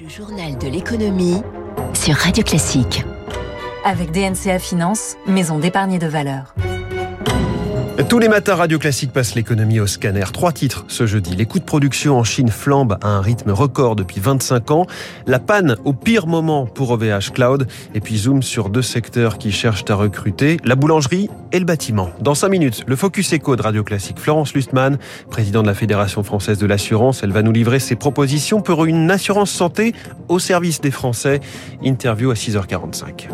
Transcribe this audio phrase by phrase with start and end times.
[0.00, 1.42] Le journal de l'économie
[1.92, 3.04] sur Radio Classique.
[3.84, 6.54] Avec DNCA Finance, maison d'épargne de valeur.
[8.06, 10.24] Tous les matins, Radio Classique passe l'économie au scanner.
[10.32, 11.34] Trois titres ce jeudi.
[11.34, 14.86] Les coûts de production en Chine flambent à un rythme record depuis 25 ans.
[15.26, 17.66] La panne au pire moment pour OVH Cloud.
[17.94, 22.10] Et puis zoom sur deux secteurs qui cherchent à recruter, la boulangerie et le bâtiment.
[22.20, 24.20] Dans cinq minutes, le Focus Eco de Radio Classique.
[24.20, 24.96] Florence Lustmann,
[25.28, 29.10] présidente de la Fédération française de l'assurance, elle va nous livrer ses propositions pour une
[29.10, 29.92] assurance santé
[30.28, 31.40] au service des Français.
[31.82, 33.28] Interview à 6h45.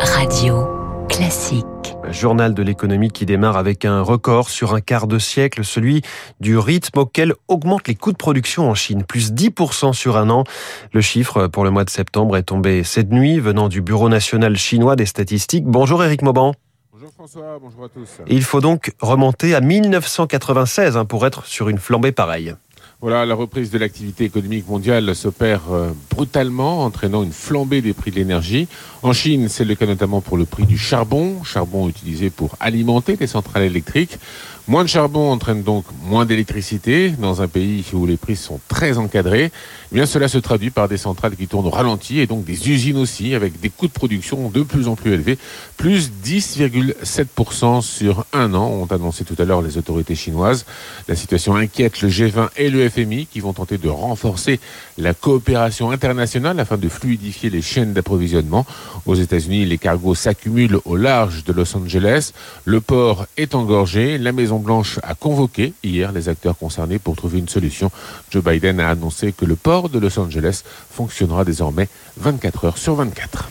[0.00, 0.66] Radio
[1.10, 1.73] Classique.
[2.10, 6.02] Journal de l'économie qui démarre avec un record sur un quart de siècle, celui
[6.40, 10.44] du rythme auquel augmentent les coûts de production en Chine, plus 10% sur un an.
[10.92, 14.56] Le chiffre pour le mois de septembre est tombé cette nuit, venant du Bureau national
[14.56, 15.64] chinois des statistiques.
[15.64, 16.54] Bonjour Eric Mauban.
[16.92, 18.08] Bonjour François, bonjour à tous.
[18.26, 22.54] il faut donc remonter à 1996 hein, pour être sur une flambée pareille.
[23.00, 28.10] Voilà, la reprise de l'activité économique mondiale s'opère euh, brutalement, entraînant une flambée des prix
[28.10, 28.66] de l'énergie.
[29.02, 33.16] En Chine, c'est le cas notamment pour le prix du charbon, charbon utilisé pour alimenter
[33.20, 34.18] les centrales électriques.
[34.66, 38.96] Moins de charbon entraîne donc moins d'électricité dans un pays où les prix sont très
[38.96, 39.52] encadrés.
[39.92, 42.70] Eh bien, cela se traduit par des centrales qui tournent au ralenti et donc des
[42.70, 45.36] usines aussi avec des coûts de production de plus en plus élevés,
[45.76, 50.64] plus 10,7% sur un an, ont annoncé tout à l'heure les autorités chinoises.
[51.08, 54.60] La situation inquiète le G20 et le FMI qui vont tenter de renforcer
[54.96, 58.64] la coopération internationale afin de fluidifier les chaînes d'approvisionnement.
[59.04, 62.32] Aux États-Unis, les cargos s'accumulent au large de Los Angeles.
[62.64, 64.16] Le port est engorgé.
[64.16, 67.90] La Maison Blanche a convoqué hier les acteurs concernés pour trouver une solution.
[68.30, 71.88] Joe Biden a annoncé que le port de Los Angeles fonctionnera désormais
[72.18, 73.50] 24 heures sur 24.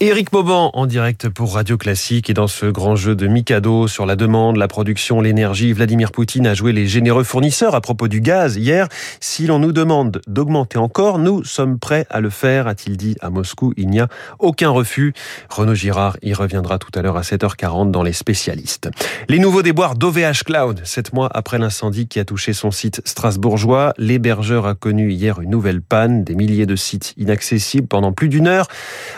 [0.00, 4.06] Éric Mauban en direct pour Radio Classique et dans ce grand jeu de Mikado sur
[4.06, 8.20] la demande, la production, l'énergie, Vladimir Poutine a joué les généreux fournisseurs à propos du
[8.20, 8.88] gaz hier.
[9.20, 13.30] Si l'on nous demande d'augmenter encore, nous sommes prêts à le faire, a-t-il dit à
[13.30, 13.72] Moscou.
[13.76, 15.12] Il n'y a aucun refus.
[15.50, 18.90] Renaud Girard y reviendra tout à l'heure à 7h40 dans les spécialistes.
[19.28, 23.92] Les nouveaux déboires d'OVH Cloud, sept mois après l'incendie qui a touché son site strasbourgeois,
[23.98, 28.46] l'hébergeur a connu hier une nouvelle panne, des milliers de sites inaccessibles pendant plus d'une
[28.46, 28.68] heure.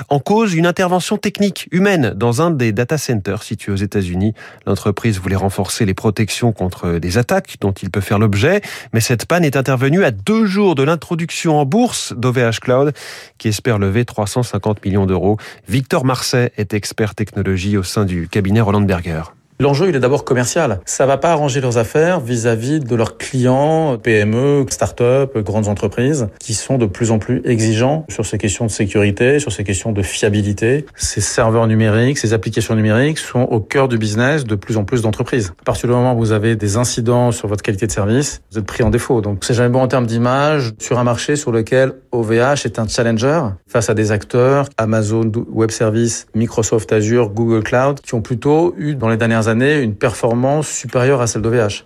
[0.08, 4.34] En cause, une intervention technique humaine dans un des data centers situés aux États-Unis.
[4.66, 8.60] L'entreprise voulait renforcer les protections contre des attaques dont il peut faire l'objet,
[8.92, 12.92] mais cette panne est intervenue à deux jours de l'introduction en bourse d'OVH Cloud,
[13.38, 15.38] qui espère lever 350 millions d'euros.
[15.69, 19.22] Victor Marseille est expert technologie au sein du cabinet Roland Berger.
[19.60, 20.81] L'enjeu, il est d'abord commercial.
[20.84, 26.54] Ça va pas arranger leurs affaires vis-à-vis de leurs clients, PME, start-up, grandes entreprises, qui
[26.54, 30.03] sont de plus en plus exigeants sur ces questions de sécurité, sur ces questions de
[30.03, 30.87] fiabilité.
[30.97, 35.03] Ces serveurs numériques, ces applications numériques sont au cœur du business de plus en plus
[35.03, 35.53] d'entreprises.
[35.60, 38.59] À partir du moment où vous avez des incidents sur votre qualité de service, vous
[38.59, 39.20] êtes pris en défaut.
[39.20, 42.88] Donc, c'est jamais bon en termes d'image sur un marché sur lequel OVH est un
[42.88, 48.75] challenger face à des acteurs, Amazon Web Services, Microsoft Azure, Google Cloud, qui ont plutôt
[48.76, 51.84] eu dans les dernières années une performance supérieure à celle d'OVH.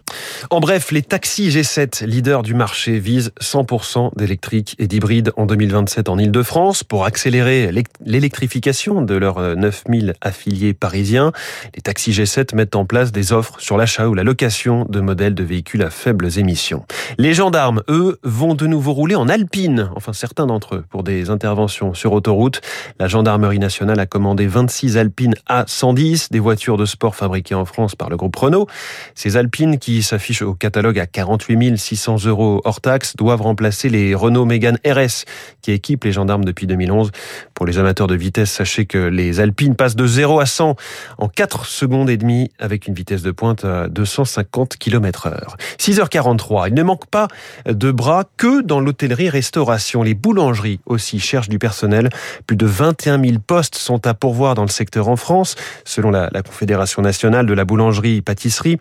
[0.51, 6.09] En bref, les taxis G7, leaders du marché, visent 100% d'électrique et d'hybride en 2027
[6.09, 7.71] en Ile-de-France pour accélérer
[8.05, 11.33] l'électrification de leurs 9000 affiliés parisiens.
[11.75, 15.35] Les taxis G7 mettent en place des offres sur l'achat ou la location de modèles
[15.35, 16.85] de véhicules à faibles émissions.
[17.19, 21.31] Les gendarmes, eux, vont de nouveau rouler en alpine, enfin certains d'entre eux, pour des
[21.31, 22.61] interventions sur autoroute.
[22.99, 27.95] La gendarmerie nationale a commandé 26 alpines A110, des voitures de sport fabriquées en France
[27.95, 28.67] par le groupe Renault.
[29.15, 34.15] Ces Alpines qui s'affichent au catalogue à 48 600 euros hors taxe doivent remplacer les
[34.15, 35.25] Renault Mégane RS
[35.63, 37.11] qui équipent les gendarmes depuis 2011.
[37.55, 40.77] Pour les amateurs de vitesse, sachez que les Alpines passent de 0 à 100
[41.19, 45.57] en 4 secondes et demie avec une vitesse de pointe à 250 km heure.
[45.79, 46.69] 6h43.
[46.69, 47.29] Il ne manque pas
[47.67, 50.03] de bras que dans l'hôtellerie-restauration.
[50.03, 52.11] Les boulangeries aussi cherchent du personnel.
[52.47, 56.31] Plus de 21 000 postes sont à pourvoir dans le secteur en France, selon la
[56.43, 58.79] Confédération nationale de la boulangerie-pâtisserie.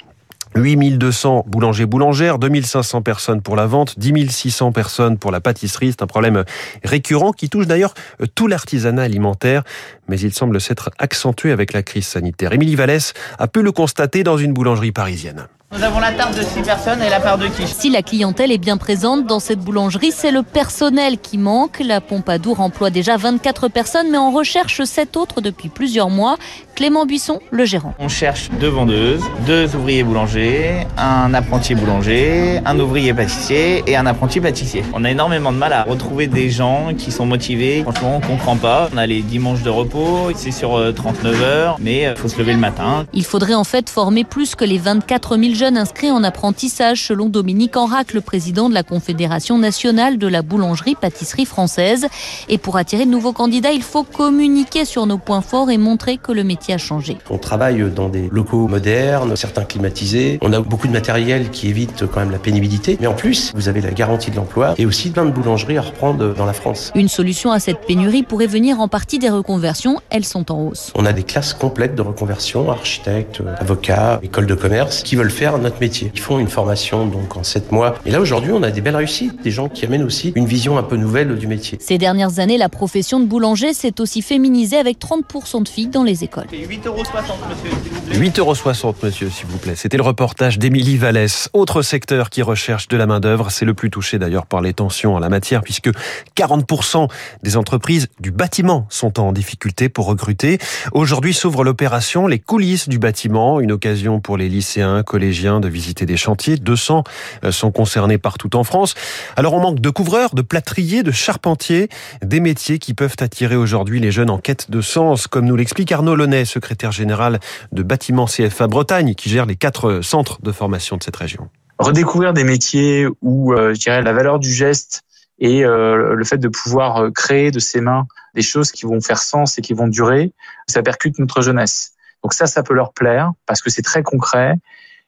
[0.56, 5.91] 8200 boulangers boulangères, 2500 personnes pour la vente, 10 600 personnes pour la pâtisserie.
[5.91, 6.44] C'est un problème
[6.84, 7.93] récurrent qui touche d'ailleurs
[8.35, 9.64] tout l'artisanat alimentaire,
[10.08, 12.53] mais il semble s'être accentué avec la crise sanitaire.
[12.53, 15.47] Émilie Vallès a pu le constater dans une boulangerie parisienne.
[15.75, 17.73] Nous avons la tarte de 6 personnes et la part de quiche.
[17.73, 21.81] Si la clientèle est bien présente dans cette boulangerie, c'est le personnel qui manque.
[21.84, 26.37] La Pompadour emploie déjà 24 personnes, mais en recherche 7 autres depuis plusieurs mois.
[26.73, 27.93] Clément Buisson, le gérant.
[27.99, 34.05] On cherche deux vendeuses, deux ouvriers boulangers, un apprenti boulanger, un ouvrier pâtissier et un
[34.05, 34.84] apprenti pâtissier.
[34.93, 37.81] On a énormément de mal à retrouver des gens qui sont motivés.
[37.81, 38.90] Franchement, on comprend pas.
[38.93, 42.53] On a les dimanches de repos, c'est sur 39 heures, mais il faut se lever
[42.53, 43.05] le matin.
[43.11, 47.30] Il faudrait en fait former plus que les 24 000 jeunes inscrits en apprentissage selon
[47.30, 52.06] Dominique Enrac, le président de la Confédération nationale de la boulangerie-pâtisserie française.
[52.48, 56.18] Et pour attirer de nouveaux candidats, il faut communiquer sur nos points forts et montrer
[56.18, 57.18] que le métier a changé.
[57.32, 60.38] On travaille dans des locaux modernes, certains climatisés.
[60.42, 62.98] On a beaucoup de matériel qui évite quand même la pénibilité.
[63.02, 65.82] Mais en plus, vous avez la garantie de l'emploi et aussi plein de boulangeries à
[65.82, 66.92] reprendre dans la France.
[66.94, 70.02] Une solution à cette pénurie pourrait venir en partie des reconversions.
[70.12, 70.92] Elles sont en hausse.
[70.94, 75.47] On a des classes complètes de reconversion, architectes, avocats, écoles de commerce, qui veulent faire
[75.58, 76.11] notre métier.
[76.14, 77.96] Ils font une formation donc en sept mois.
[78.05, 80.78] Et là aujourd'hui, on a des belles réussites, des gens qui amènent aussi une vision
[80.78, 81.78] un peu nouvelle du métier.
[81.82, 86.03] Ces dernières années, la profession de boulanger s'est aussi féminisée avec 30% de filles dans
[86.03, 86.47] les écoles.
[86.52, 87.03] 8,60 euros,
[87.49, 88.17] monsieur, s'il vous plaît.
[88.17, 89.76] 8,60 euros, monsieur, s'il vous plaît.
[89.76, 91.49] C'était le reportage d'Émilie Vallès.
[91.53, 95.16] Autre secteur qui recherche de la main-d'œuvre, c'est le plus touché d'ailleurs par les tensions
[95.16, 95.90] en la matière, puisque
[96.35, 97.08] 40%
[97.44, 100.58] des entreprises du bâtiment sont en difficulté pour recruter.
[100.91, 106.05] Aujourd'hui s'ouvre l'opération Les coulisses du bâtiment, une occasion pour les lycéens, collégiens de visiter
[106.05, 106.57] des chantiers.
[106.57, 107.03] 200
[107.43, 108.95] euh, sont concernés partout en France.
[109.35, 111.89] Alors on manque de couvreurs, de plâtriers, de charpentiers,
[112.22, 115.91] des métiers qui peuvent attirer aujourd'hui les jeunes en quête de sens, comme nous l'explique
[115.91, 117.39] Arnaud Launay, secrétaire général
[117.72, 121.49] de Bâtiment CFA Bretagne, qui gère les quatre centres de formation de cette région.
[121.79, 125.03] Redécouvrir des métiers où, euh, je dirais, la valeur du geste
[125.39, 128.99] et euh, le fait de pouvoir euh, créer de ses mains des choses qui vont
[129.01, 130.31] faire sens et qui vont durer,
[130.67, 131.93] ça percute notre jeunesse.
[132.23, 134.55] Donc ça, ça peut leur plaire parce que c'est très concret.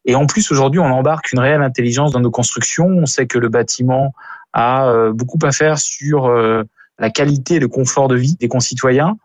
[0.05, 2.87] Et en plus, aujourd'hui, on embarque une réelle intelligence dans nos constructions.
[2.87, 4.13] On sait que le bâtiment
[4.53, 6.29] a euh, beaucoup à faire sur
[6.99, 9.17] la qualité et le confort de vie des concitoyens.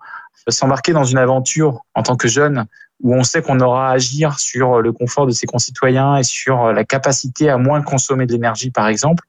[0.49, 2.67] S'embarquer dans une aventure en tant que jeune
[3.03, 6.73] où on sait qu'on aura à agir sur le confort de ses concitoyens et sur
[6.73, 9.25] la capacité à moins consommer de l'énergie, par exemple,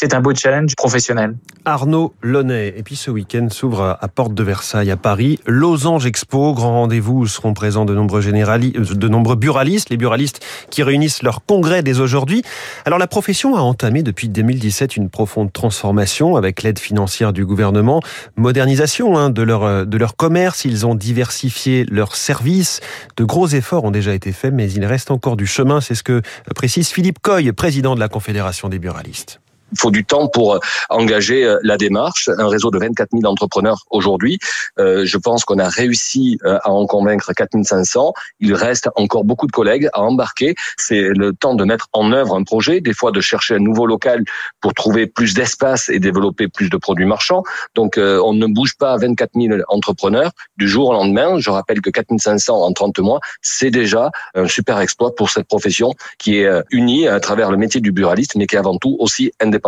[0.00, 1.36] c'est un beau challenge professionnel.
[1.66, 2.72] Arnaud Launay.
[2.74, 5.38] Et puis ce week-end s'ouvre à Porte de Versailles à Paris.
[5.44, 10.42] Losange Expo, grand rendez-vous où seront présents de nombreux, généralistes, de nombreux buralistes, les buralistes
[10.70, 12.42] qui réunissent leur congrès dès aujourd'hui.
[12.86, 18.00] Alors la profession a entamé depuis 2017 une profonde transformation avec l'aide financière du gouvernement,
[18.36, 22.80] modernisation hein, de, leur, de leur commerce, ils ont diversifié leurs services.
[23.18, 26.02] De gros efforts ont déjà été faits, mais il reste encore du chemin, c'est ce
[26.02, 26.22] que
[26.54, 29.40] précise Philippe Coy, président de la Confédération des buralistes
[29.78, 30.58] faut du temps pour euh,
[30.88, 32.28] engager euh, la démarche.
[32.38, 34.38] Un réseau de 24 000 entrepreneurs aujourd'hui.
[34.78, 38.12] Euh, je pense qu'on a réussi à en convaincre 4 500.
[38.40, 40.54] Il reste encore beaucoup de collègues à embarquer.
[40.76, 43.86] C'est le temps de mettre en œuvre un projet, des fois de chercher un nouveau
[43.86, 44.24] local
[44.60, 47.42] pour trouver plus d'espace et développer plus de produits marchands.
[47.74, 51.38] Donc on ne bouge pas à 24 000 entrepreneurs du jour au lendemain.
[51.38, 55.46] Je rappelle que 4 500 en 30 mois, c'est déjà un super exploit pour cette
[55.46, 58.96] profession qui est unie à travers le métier du buraliste, mais qui est avant tout
[58.98, 59.59] aussi indépendante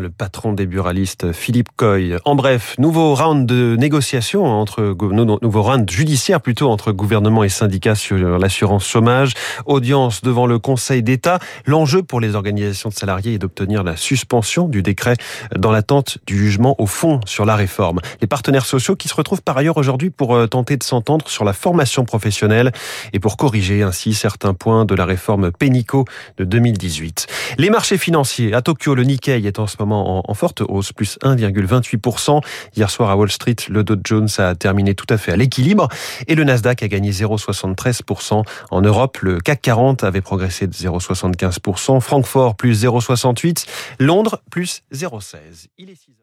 [0.00, 2.16] le patron des buralistes, Philippe Coy.
[2.24, 7.94] En bref, nouveau round de négociations entre, nouveau round judiciaire plutôt entre gouvernement et syndicats
[7.94, 9.32] sur l'assurance chômage.
[9.66, 11.38] Audience devant le Conseil d'État.
[11.66, 15.16] L'enjeu pour les organisations de salariés est d'obtenir la suspension du décret
[15.56, 18.00] dans l'attente du jugement au fond sur la réforme.
[18.20, 21.44] Les partenaires sociaux qui se retrouvent par ailleurs aujourd'hui pour euh, tenter de s'entendre sur
[21.44, 22.72] la formation professionnelle
[23.12, 26.04] et pour corriger ainsi certains points de la réforme Pénico
[26.36, 27.26] de 2018.
[27.58, 31.18] Les marchés financiers à Tokyo, le Nikkei est en ce moment en, forte hausse, plus
[31.22, 32.42] 1,28%.
[32.76, 35.88] Hier soir à Wall Street, le Dow Jones a terminé tout à fait à l'équilibre
[36.26, 38.44] et le Nasdaq a gagné 0,73%.
[38.70, 42.00] En Europe, le CAC 40 avait progressé de 0,75%.
[42.00, 43.66] Francfort plus 0,68%.
[43.98, 45.68] Londres plus 0,16%.
[45.78, 46.18] Il est 6